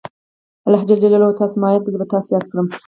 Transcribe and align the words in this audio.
الله 0.67 0.81
ج 0.87 0.89
وایي 0.91 1.39
تاسو 1.41 1.55
ما 1.61 1.67
یاد 1.71 1.81
کړئ 1.85 1.91
زه 1.93 1.99
به 2.01 2.07
تاسې 2.13 2.29
یاد 2.35 2.45
کړم. 2.51 2.67